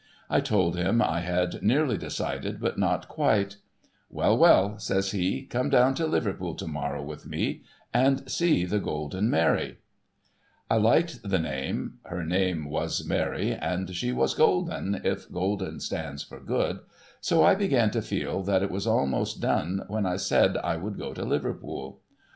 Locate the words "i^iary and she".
13.07-14.11